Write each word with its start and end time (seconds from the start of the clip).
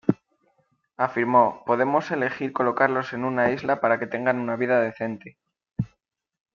Afirmó: 0.97 1.61
"Podemos 1.63 2.09
elegir 2.09 2.53
colocarlos 2.53 3.13
en 3.13 3.23
una 3.23 3.51
isla 3.51 3.79
para 3.79 3.99
que 3.99 4.07
tengan 4.07 4.39
una 4.39 4.55
vida 4.55 4.81
decente" 4.81 5.37